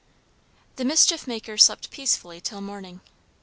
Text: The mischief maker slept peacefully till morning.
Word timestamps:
The 0.77 0.83
mischief 0.83 1.27
maker 1.27 1.59
slept 1.59 1.91
peacefully 1.91 2.41
till 2.41 2.59
morning. 2.59 3.01